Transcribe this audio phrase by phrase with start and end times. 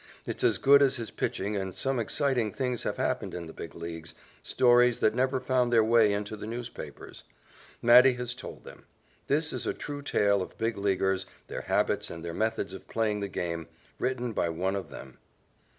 [0.25, 3.75] It's as good as his pitching and some exciting things have happened in the Big
[3.75, 7.23] Leagues, stories that never found their way into the newspapers.
[7.83, 8.85] Matty has told them.
[9.27, 13.19] This is a true tale of Big Leaguers, their habits and their methods of playing
[13.19, 13.67] the game,
[13.99, 15.19] written by one of them.